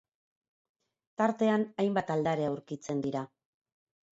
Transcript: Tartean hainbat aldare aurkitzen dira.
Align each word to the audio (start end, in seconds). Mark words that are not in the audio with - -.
Tartean 1.21 1.65
hainbat 1.83 2.09
aldare 2.17 2.49
aurkitzen 2.49 3.05
dira. 3.05 3.23